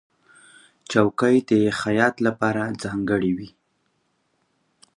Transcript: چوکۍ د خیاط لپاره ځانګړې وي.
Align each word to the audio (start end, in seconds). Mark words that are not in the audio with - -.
چوکۍ 0.91 1.37
د 1.49 1.51
خیاط 1.79 2.15
لپاره 2.27 2.63
ځانګړې 2.83 3.31
وي. 3.37 3.49